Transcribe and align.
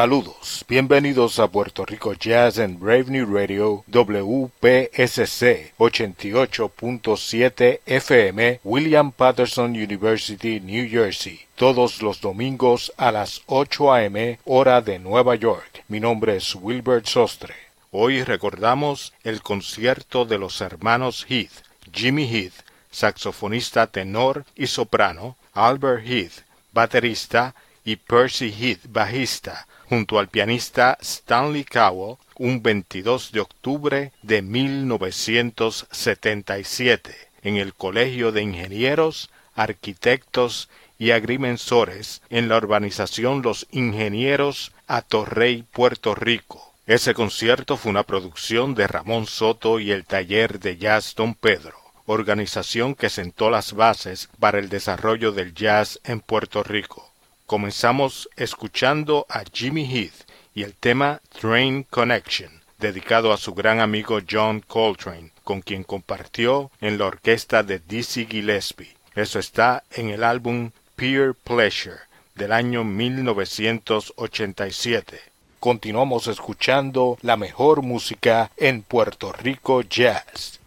Saludos, 0.00 0.64
bienvenidos 0.66 1.38
a 1.38 1.48
Puerto 1.48 1.84
Rico 1.84 2.14
Jazz 2.14 2.56
en 2.56 2.80
Brave 2.80 3.04
New 3.08 3.36
Radio 3.36 3.84
WPSC 3.88 5.74
88.7 5.76 7.80
FM 7.84 8.60
William 8.64 9.12
Patterson 9.12 9.72
University, 9.72 10.58
New 10.58 10.88
Jersey, 10.88 11.40
todos 11.54 12.00
los 12.00 12.22
domingos 12.22 12.94
a 12.96 13.12
las 13.12 13.42
8 13.44 13.92
a.m. 13.92 14.38
hora 14.46 14.80
de 14.80 14.98
Nueva 14.98 15.34
York. 15.34 15.84
Mi 15.88 16.00
nombre 16.00 16.36
es 16.36 16.54
Wilbert 16.54 17.04
Sostre. 17.04 17.54
Hoy 17.90 18.24
recordamos 18.24 19.12
el 19.22 19.42
concierto 19.42 20.24
de 20.24 20.38
los 20.38 20.62
hermanos 20.62 21.26
Heath, 21.28 21.62
Jimmy 21.92 22.24
Heath, 22.24 22.64
saxofonista 22.90 23.86
tenor 23.86 24.46
y 24.56 24.66
soprano, 24.66 25.36
Albert 25.52 26.06
Heath, 26.06 26.46
baterista, 26.72 27.54
y 27.84 27.96
Percy 27.96 28.50
Heath, 28.50 28.86
bajista, 28.88 29.66
junto 29.90 30.18
al 30.20 30.28
pianista 30.28 30.96
Stanley 31.00 31.64
Cowell 31.64 32.18
un 32.36 32.62
22 32.62 33.32
de 33.32 33.40
octubre 33.40 34.12
de 34.22 34.40
1977 34.40 37.12
en 37.42 37.56
el 37.56 37.74
Colegio 37.74 38.30
de 38.30 38.42
Ingenieros, 38.42 39.30
Arquitectos 39.56 40.68
y 40.96 41.10
Agrimensores 41.10 42.22
en 42.30 42.48
la 42.48 42.58
urbanización 42.58 43.42
Los 43.42 43.66
Ingenieros 43.72 44.70
a 44.86 45.02
Torrey, 45.02 45.64
Puerto 45.72 46.14
Rico. 46.14 46.72
Ese 46.86 47.12
concierto 47.12 47.76
fue 47.76 47.90
una 47.90 48.04
producción 48.04 48.76
de 48.76 48.86
Ramón 48.86 49.26
Soto 49.26 49.80
y 49.80 49.90
el 49.90 50.04
taller 50.04 50.60
de 50.60 50.76
jazz 50.76 51.16
Don 51.16 51.34
Pedro, 51.34 51.74
organización 52.06 52.94
que 52.94 53.10
sentó 53.10 53.50
las 53.50 53.72
bases 53.72 54.28
para 54.38 54.60
el 54.60 54.68
desarrollo 54.68 55.32
del 55.32 55.52
jazz 55.52 55.98
en 56.04 56.20
Puerto 56.20 56.62
Rico. 56.62 57.09
Comenzamos 57.50 58.30
escuchando 58.36 59.26
a 59.28 59.42
Jimmy 59.52 59.84
Heath 59.84 60.24
y 60.54 60.62
el 60.62 60.72
tema 60.72 61.20
Train 61.40 61.82
Connection, 61.82 62.62
dedicado 62.78 63.32
a 63.32 63.38
su 63.38 63.54
gran 63.54 63.80
amigo 63.80 64.20
John 64.30 64.60
Coltrane, 64.60 65.32
con 65.42 65.60
quien 65.60 65.82
compartió 65.82 66.70
en 66.80 66.96
la 66.96 67.06
orquesta 67.06 67.64
de 67.64 67.80
Dizzy 67.80 68.26
Gillespie. 68.26 68.94
Eso 69.16 69.40
está 69.40 69.82
en 69.90 70.10
el 70.10 70.22
álbum 70.22 70.70
Peer 70.94 71.34
Pleasure 71.34 71.98
del 72.36 72.52
año 72.52 72.84
1987. 72.84 75.18
Continuamos 75.58 76.28
escuchando 76.28 77.18
la 77.20 77.36
mejor 77.36 77.82
música 77.82 78.52
en 78.58 78.82
Puerto 78.82 79.32
Rico 79.32 79.82
Jazz. 79.82 80.60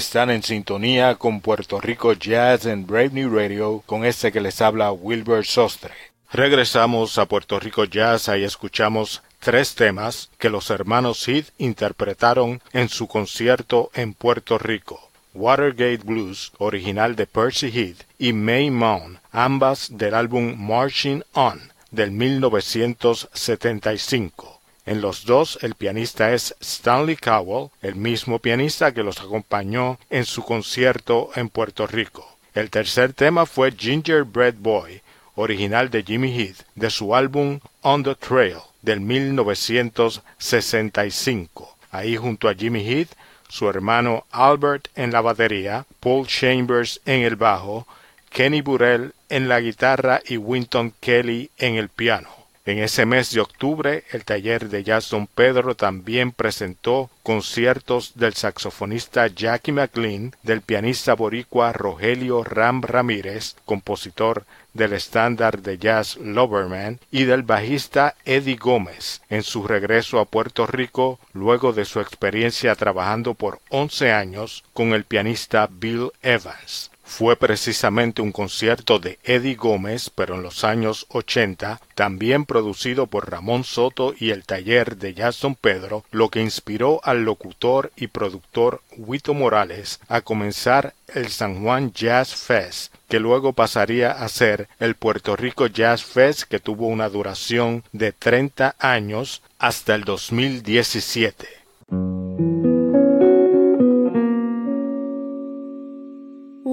Están 0.00 0.30
en 0.30 0.42
sintonía 0.42 1.16
con 1.16 1.42
Puerto 1.42 1.78
Rico 1.78 2.14
Jazz 2.14 2.64
en 2.64 2.86
Brave 2.86 3.10
New 3.10 3.36
Radio 3.36 3.82
con 3.84 4.06
este 4.06 4.32
que 4.32 4.40
les 4.40 4.62
habla 4.62 4.92
Wilbur 4.92 5.44
Sostre. 5.44 5.92
Regresamos 6.32 7.18
a 7.18 7.26
Puerto 7.26 7.60
Rico 7.60 7.84
Jazz 7.84 8.28
y 8.28 8.42
escuchamos 8.42 9.22
tres 9.40 9.74
temas 9.74 10.30
que 10.38 10.48
los 10.48 10.70
hermanos 10.70 11.28
Heath 11.28 11.50
interpretaron 11.58 12.62
en 12.72 12.88
su 12.88 13.08
concierto 13.08 13.90
en 13.92 14.14
Puerto 14.14 14.56
Rico. 14.56 15.10
Watergate 15.34 15.98
Blues, 15.98 16.52
original 16.56 17.14
de 17.14 17.26
Percy 17.26 17.70
Heath, 17.70 18.06
y 18.18 18.32
May 18.32 18.70
Mound, 18.70 19.18
ambas 19.32 19.98
del 19.98 20.14
álbum 20.14 20.54
Marching 20.56 21.22
On 21.34 21.60
del 21.90 22.10
1975. 22.10 24.59
En 24.90 25.00
los 25.00 25.24
dos 25.24 25.58
el 25.62 25.76
pianista 25.76 26.32
es 26.32 26.56
Stanley 26.60 27.14
Cowell, 27.14 27.70
el 27.80 27.94
mismo 27.94 28.40
pianista 28.40 28.92
que 28.92 29.04
los 29.04 29.20
acompañó 29.20 30.00
en 30.10 30.24
su 30.24 30.42
concierto 30.42 31.30
en 31.36 31.48
Puerto 31.48 31.86
Rico. 31.86 32.28
El 32.54 32.70
tercer 32.70 33.12
tema 33.12 33.46
fue 33.46 33.70
Gingerbread 33.70 34.54
Boy, 34.58 35.00
original 35.36 35.90
de 35.90 36.02
Jimmy 36.02 36.36
Heath, 36.36 36.62
de 36.74 36.90
su 36.90 37.14
álbum 37.14 37.60
On 37.82 38.02
the 38.02 38.16
Trail 38.16 38.56
del 38.82 39.00
1965. 39.00 41.76
Ahí 41.92 42.16
junto 42.16 42.48
a 42.48 42.54
Jimmy 42.54 42.84
Heath, 42.84 43.12
su 43.48 43.68
hermano 43.68 44.26
Albert 44.32 44.88
en 44.96 45.12
la 45.12 45.20
batería, 45.20 45.86
Paul 46.00 46.26
Chambers 46.26 47.00
en 47.06 47.22
el 47.22 47.36
bajo, 47.36 47.86
Kenny 48.30 48.60
Burrell 48.60 49.14
en 49.28 49.48
la 49.48 49.60
guitarra 49.60 50.20
y 50.26 50.36
Winton 50.36 50.92
Kelly 50.98 51.52
en 51.58 51.76
el 51.76 51.90
piano. 51.90 52.39
En 52.66 52.78
ese 52.78 53.06
mes 53.06 53.30
de 53.30 53.40
octubre, 53.40 54.04
el 54.12 54.24
taller 54.26 54.68
de 54.68 54.84
jazz 54.84 55.08
Don 55.08 55.26
Pedro 55.26 55.74
también 55.74 56.30
presentó 56.30 57.08
conciertos 57.22 58.12
del 58.16 58.34
saxofonista 58.34 59.28
Jackie 59.28 59.72
McLean, 59.72 60.36
del 60.42 60.60
pianista 60.60 61.14
boricua 61.14 61.72
Rogelio 61.72 62.44
Ram 62.44 62.82
Ramírez, 62.82 63.56
compositor 63.64 64.44
del 64.74 64.92
estándar 64.92 65.62
de 65.62 65.78
jazz 65.78 66.18
Loverman, 66.18 67.00
y 67.10 67.24
del 67.24 67.44
bajista 67.44 68.14
Eddie 68.26 68.56
Gómez, 68.56 69.22
en 69.30 69.42
su 69.42 69.66
regreso 69.66 70.20
a 70.20 70.26
Puerto 70.26 70.66
Rico 70.66 71.18
luego 71.32 71.72
de 71.72 71.86
su 71.86 71.98
experiencia 72.00 72.74
trabajando 72.74 73.32
por 73.32 73.60
once 73.70 74.12
años 74.12 74.64
con 74.74 74.92
el 74.92 75.04
pianista 75.04 75.66
Bill 75.70 76.10
Evans. 76.22 76.90
Fue 77.10 77.34
precisamente 77.34 78.22
un 78.22 78.30
concierto 78.30 79.00
de 79.00 79.18
Eddie 79.24 79.56
Gómez, 79.56 80.10
pero 80.14 80.36
en 80.36 80.42
los 80.42 80.62
años 80.62 81.06
80, 81.10 81.80
también 81.96 82.46
producido 82.46 83.08
por 83.08 83.28
Ramón 83.28 83.64
Soto 83.64 84.14
y 84.16 84.30
el 84.30 84.44
taller 84.44 84.96
de 84.96 85.12
Jazz 85.12 85.40
Don 85.40 85.56
Pedro, 85.56 86.04
lo 86.12 86.28
que 86.28 86.40
inspiró 86.40 87.00
al 87.02 87.24
locutor 87.24 87.90
y 87.96 88.06
productor 88.06 88.80
Huito 88.96 89.34
Morales 89.34 89.98
a 90.08 90.20
comenzar 90.20 90.94
el 91.12 91.30
San 91.30 91.62
Juan 91.62 91.92
Jazz 91.92 92.36
Fest, 92.36 92.94
que 93.08 93.18
luego 93.18 93.54
pasaría 93.54 94.12
a 94.12 94.28
ser 94.28 94.68
el 94.78 94.94
Puerto 94.94 95.34
Rico 95.34 95.66
Jazz 95.66 96.04
Fest, 96.04 96.44
que 96.44 96.60
tuvo 96.60 96.86
una 96.86 97.08
duración 97.08 97.82
de 97.90 98.12
30 98.12 98.76
años 98.78 99.42
hasta 99.58 99.96
el 99.96 100.04
2017. 100.04 102.49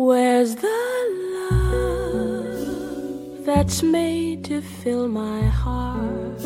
Where's 0.09 0.55
the 0.55 0.81
love 1.37 2.65
that's 3.45 3.83
made 3.83 4.45
to 4.45 4.61
fill 4.61 5.09
my 5.09 5.41
heart? 5.47 6.41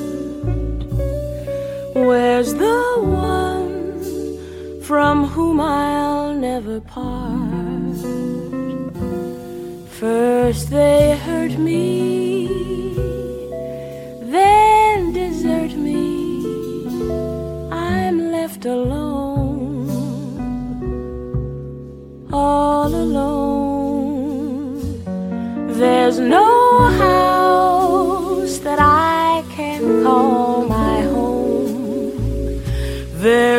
Where's 1.93 2.55
the 2.55 2.81
one 2.97 4.01
from 4.81 5.25
whom 5.27 5.61
I'll 5.61 6.33
never 6.33 6.81
part? 6.81 7.97
First 9.99 10.71
they 10.71 11.15
hurt 11.17 11.55
me, 11.59 12.47
then 14.35 15.13
desert 15.13 15.73
me. 15.75 15.99
I'm 17.71 18.31
left 18.31 18.65
alone, 18.65 19.87
all 22.33 22.87
alone. 22.87 23.40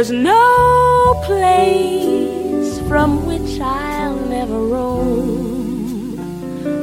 There's 0.03 0.11
no 0.11 1.23
place 1.27 2.81
from 2.89 3.25
which 3.25 3.61
I'll 3.61 4.17
never 4.27 4.59
roam, 4.59 6.19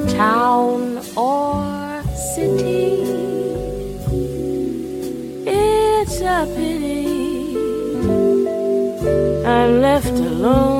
town 0.07 1.01
or 1.17 2.01
city. 2.15 3.03
It's 5.45 6.21
a 6.21 6.47
pity 6.55 7.57
I'm 9.45 9.81
left 9.81 10.17
alone. 10.17 10.78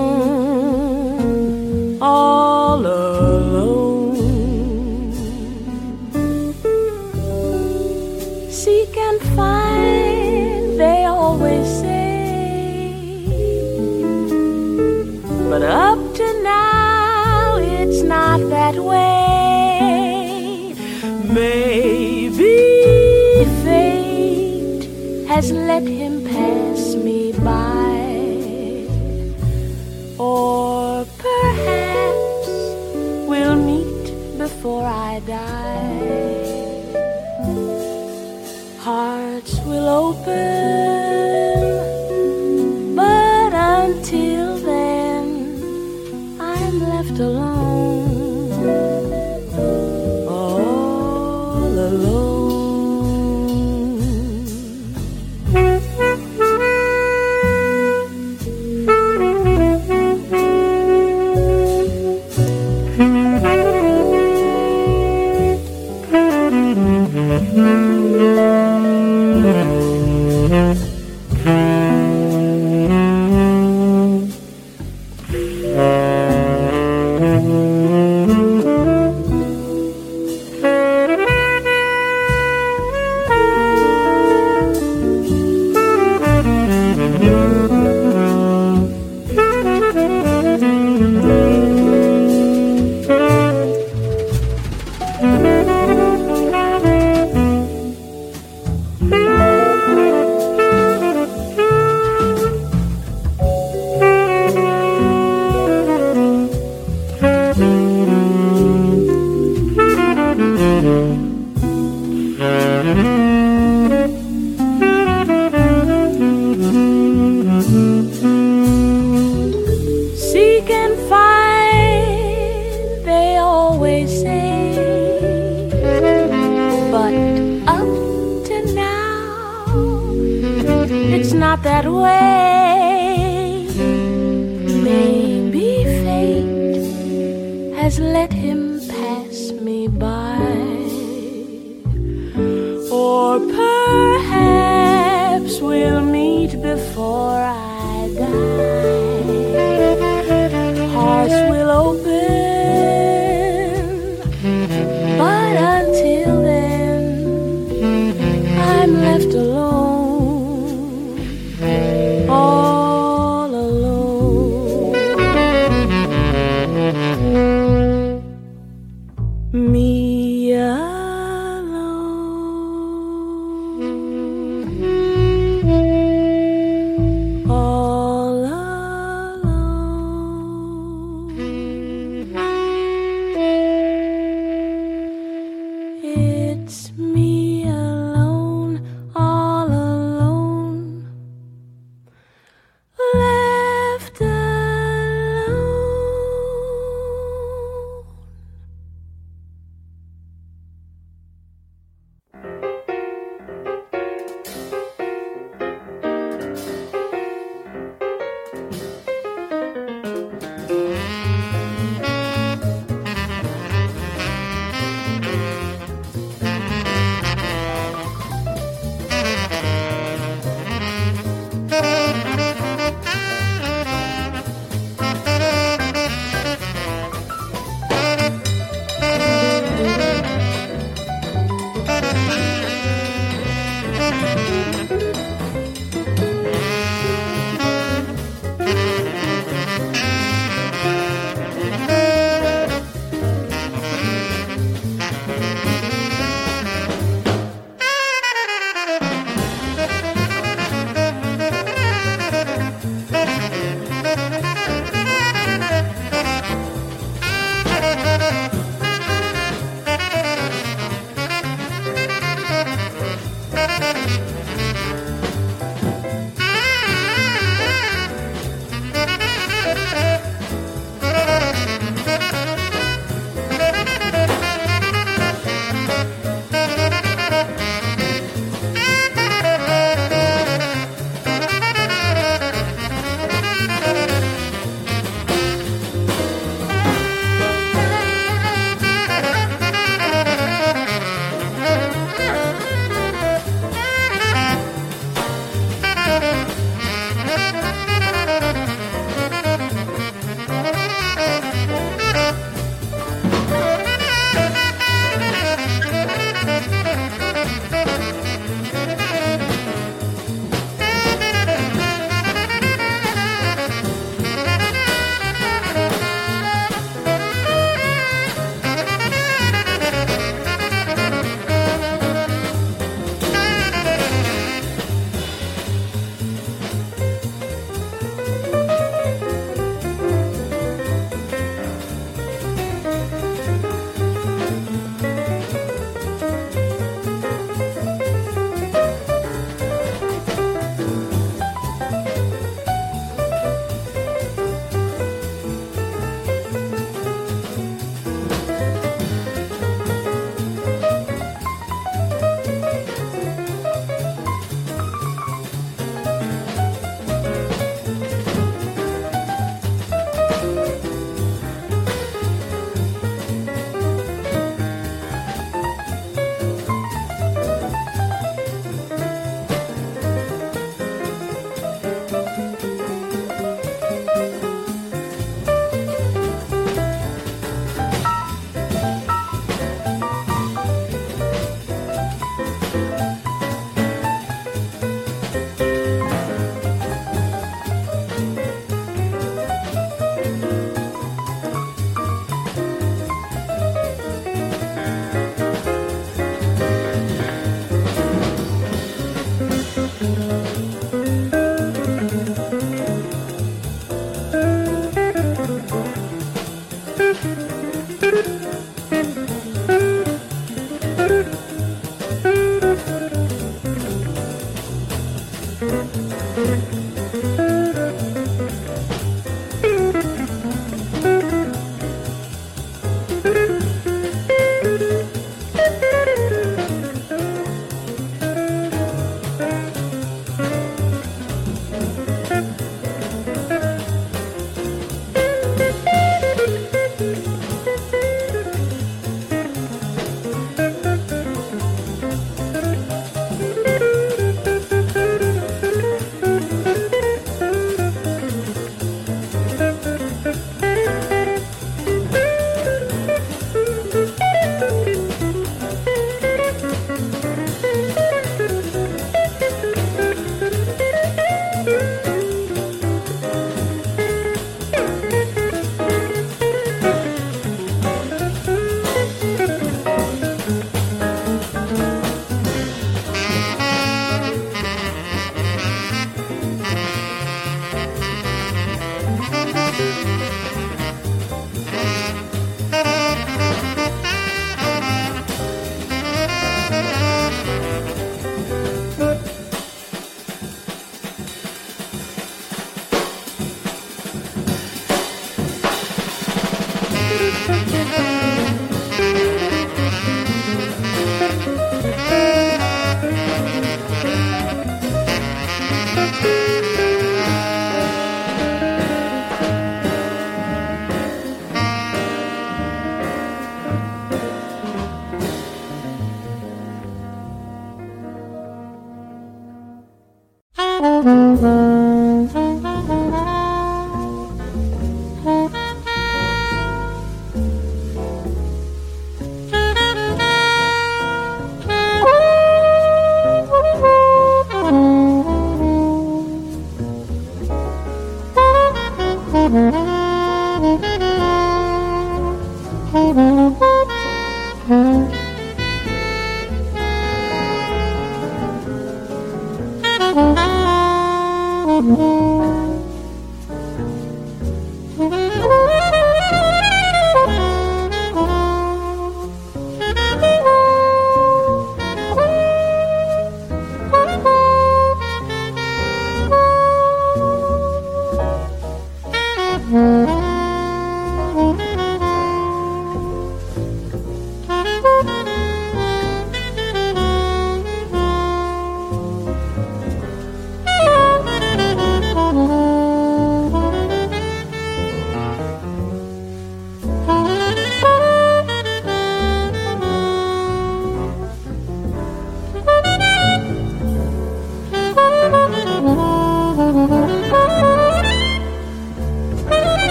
let 25.52 25.84
him 25.84 26.24
pass 26.26 26.96
me 26.96 27.32
by. 27.32 28.88
Or 30.18 31.06
perhaps 31.18 32.48
we'll 33.28 33.56
meet 33.56 34.38
before 34.38 34.86
I 34.86 35.22
die. 35.26 36.10
Hearts 38.80 39.60
will 39.66 39.88
open. 39.88 40.59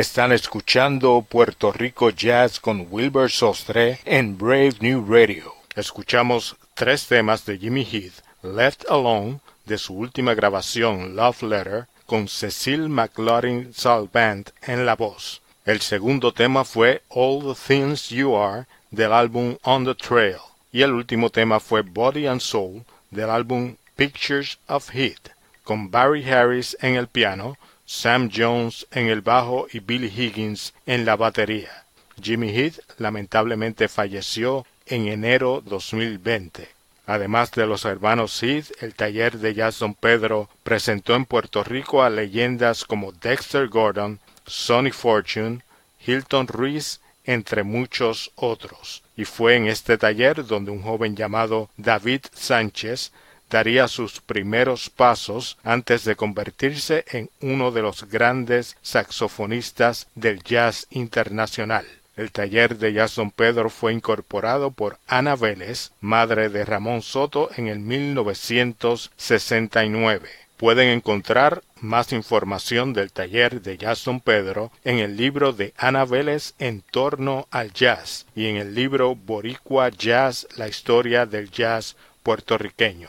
Están 0.00 0.32
escuchando 0.32 1.20
Puerto 1.28 1.72
Rico 1.72 2.08
Jazz 2.08 2.58
con 2.58 2.86
Wilbur 2.90 3.30
Sostre 3.30 4.00
en 4.06 4.38
Brave 4.38 4.76
New 4.80 5.04
Radio. 5.06 5.52
Escuchamos 5.76 6.56
tres 6.72 7.06
temas 7.06 7.44
de 7.44 7.58
Jimmy 7.58 7.84
Heath, 7.84 8.22
Left 8.42 8.86
Alone, 8.88 9.40
de 9.66 9.76
su 9.76 9.92
última 9.92 10.32
grabación 10.32 11.14
Love 11.16 11.42
Letter, 11.42 11.86
con 12.06 12.28
Cecil 12.28 12.88
McLaurin 12.88 13.74
Band 14.10 14.52
en 14.62 14.86
la 14.86 14.96
voz. 14.96 15.42
El 15.66 15.82
segundo 15.82 16.32
tema 16.32 16.64
fue 16.64 17.02
All 17.10 17.42
the 17.42 17.60
Things 17.68 18.08
You 18.08 18.34
Are 18.34 18.64
del 18.90 19.12
álbum 19.12 19.58
On 19.64 19.84
the 19.84 19.94
Trail 19.94 20.38
y 20.72 20.80
el 20.80 20.94
último 20.94 21.28
tema 21.28 21.60
fue 21.60 21.82
Body 21.82 22.26
and 22.26 22.40
Soul 22.40 22.84
del 23.10 23.28
álbum 23.28 23.76
Pictures 23.96 24.58
of 24.66 24.88
Heat 24.94 25.32
con 25.62 25.90
Barry 25.90 26.28
Harris 26.28 26.76
en 26.80 26.96
el 26.96 27.06
piano, 27.06 27.56
Sam 27.92 28.30
Jones 28.32 28.86
en 28.92 29.08
el 29.08 29.20
bajo 29.20 29.66
y 29.72 29.80
Billy 29.80 30.06
Higgins 30.06 30.74
en 30.86 31.04
la 31.04 31.16
batería. 31.16 31.84
Jimmy 32.22 32.50
Heath 32.50 32.78
lamentablemente 32.98 33.88
falleció 33.88 34.64
en 34.86 35.08
enero 35.08 35.60
2020. 35.66 36.68
Además 37.06 37.50
de 37.50 37.66
los 37.66 37.84
hermanos 37.84 38.40
Heath, 38.44 38.70
el 38.80 38.94
taller 38.94 39.38
de 39.38 39.54
Jazz 39.54 39.80
Don 39.80 39.94
Pedro 39.94 40.48
presentó 40.62 41.16
en 41.16 41.24
Puerto 41.24 41.64
Rico 41.64 42.04
a 42.04 42.10
leyendas 42.10 42.84
como 42.84 43.10
Dexter 43.10 43.66
Gordon, 43.66 44.20
Sonny 44.46 44.92
Fortune, 44.92 45.62
Hilton 46.06 46.46
Ruiz, 46.46 47.00
entre 47.24 47.64
muchos 47.64 48.30
otros. 48.36 49.02
Y 49.16 49.24
fue 49.24 49.56
en 49.56 49.66
este 49.66 49.98
taller 49.98 50.46
donde 50.46 50.70
un 50.70 50.82
joven 50.82 51.16
llamado 51.16 51.68
David 51.76 52.20
Sánchez 52.32 53.10
daría 53.50 53.88
sus 53.88 54.20
primeros 54.20 54.88
pasos 54.88 55.58
antes 55.64 56.04
de 56.04 56.16
convertirse 56.16 57.04
en 57.10 57.28
uno 57.40 57.72
de 57.72 57.82
los 57.82 58.08
grandes 58.08 58.78
saxofonistas 58.80 60.06
del 60.14 60.42
jazz 60.42 60.86
internacional. 60.90 61.84
El 62.16 62.32
taller 62.32 62.78
de 62.78 62.92
Jazz 62.92 63.14
Don 63.16 63.30
Pedro 63.30 63.70
fue 63.70 63.92
incorporado 63.92 64.72
por 64.72 64.98
Ana 65.06 65.36
Vélez, 65.36 65.92
madre 66.00 66.50
de 66.50 66.64
Ramón 66.64 67.02
Soto, 67.02 67.50
en 67.56 67.68
el 67.68 67.78
1969. 67.78 70.28
Pueden 70.58 70.88
encontrar 70.88 71.62
más 71.80 72.12
información 72.12 72.92
del 72.92 73.10
taller 73.10 73.62
de 73.62 73.78
Jazz 73.78 74.04
Don 74.04 74.20
Pedro 74.20 74.70
en 74.84 74.98
el 74.98 75.16
libro 75.16 75.54
de 75.54 75.72
Ana 75.78 76.04
Vélez 76.04 76.52
en 76.58 76.82
torno 76.82 77.48
al 77.50 77.72
jazz 77.72 78.26
y 78.34 78.48
en 78.48 78.56
el 78.56 78.74
libro 78.74 79.14
Boricua 79.14 79.88
Jazz, 79.88 80.46
la 80.56 80.68
historia 80.68 81.24
del 81.24 81.50
jazz 81.50 81.96
puertorriqueño. 82.22 83.08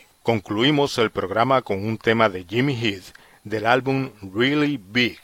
Concluimos 0.23 0.97
el 0.99 1.09
programa 1.09 1.63
con 1.63 1.83
un 1.85 1.97
tema 1.97 2.29
de 2.29 2.45
Jimmy 2.47 2.75
Heath 2.75 3.15
del 3.43 3.65
álbum 3.65 4.11
Really 4.33 4.79
Big 4.81 5.19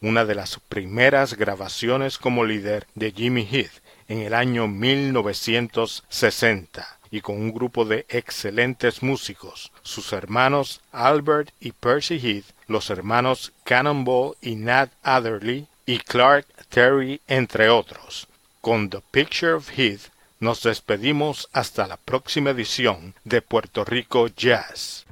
una 0.00 0.24
de 0.24 0.34
las 0.34 0.58
primeras 0.68 1.34
grabaciones 1.34 2.18
como 2.18 2.44
líder 2.44 2.88
de 2.96 3.12
Jimmy 3.12 3.46
Heath 3.48 3.80
en 4.08 4.22
el 4.22 4.34
año 4.34 4.66
1960 4.66 6.98
y 7.12 7.20
con 7.20 7.36
un 7.36 7.54
grupo 7.54 7.84
de 7.84 8.04
excelentes 8.08 9.04
músicos, 9.04 9.70
sus 9.82 10.12
hermanos 10.12 10.80
Albert 10.90 11.50
y 11.60 11.70
Percy 11.70 12.18
Heath, 12.18 12.46
los 12.66 12.90
hermanos 12.90 13.52
Cannonball 13.62 14.34
y 14.42 14.56
Nat 14.56 14.90
Adderley 15.04 15.68
y 15.86 15.98
Clark 15.98 16.46
Terry, 16.68 17.20
entre 17.28 17.68
otros. 17.68 18.26
Con 18.60 18.90
The 18.90 19.02
Picture 19.12 19.52
of 19.52 19.70
Heath 19.78 20.10
nos 20.42 20.60
despedimos 20.64 21.48
hasta 21.52 21.86
la 21.86 21.96
próxima 21.96 22.50
edición 22.50 23.14
de 23.22 23.42
Puerto 23.42 23.84
Rico 23.84 24.26
Jazz. 24.26 25.06